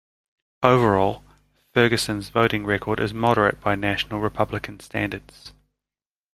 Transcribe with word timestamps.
Overall, 0.63 1.23
Ferguson's 1.75 2.29
voting 2.29 2.65
record 2.65 2.99
is 2.99 3.13
moderate 3.13 3.61
by 3.61 3.75
national 3.75 4.19
Republican 4.19 4.79
standards. 4.79 5.53